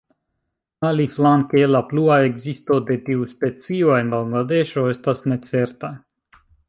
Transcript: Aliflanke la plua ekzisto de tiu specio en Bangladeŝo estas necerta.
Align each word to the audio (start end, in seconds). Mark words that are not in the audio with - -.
Aliflanke 0.87 1.61
la 1.73 1.81
plua 1.91 2.17
ekzisto 2.29 2.77
de 2.87 2.97
tiu 3.09 3.27
specio 3.35 3.93
en 3.99 4.09
Bangladeŝo 4.15 4.87
estas 4.95 5.23
necerta. 5.35 5.93